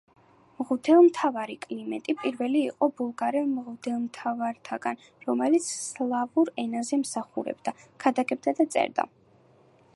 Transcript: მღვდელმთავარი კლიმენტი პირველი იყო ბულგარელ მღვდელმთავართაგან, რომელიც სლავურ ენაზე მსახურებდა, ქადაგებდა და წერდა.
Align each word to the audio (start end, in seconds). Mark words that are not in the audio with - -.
მღვდელმთავარი 0.59 1.57
კლიმენტი 1.65 2.15
პირველი 2.21 2.61
იყო 2.69 2.87
ბულგარელ 3.01 3.45
მღვდელმთავართაგან, 3.51 4.99
რომელიც 5.29 5.67
სლავურ 5.85 6.53
ენაზე 6.65 6.99
მსახურებდა, 7.05 7.79
ქადაგებდა 8.07 8.59
და 8.63 8.69
წერდა. 8.77 9.07